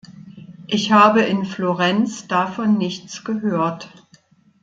[0.65, 3.87] Ich habe in Florenz davon nichts gehört.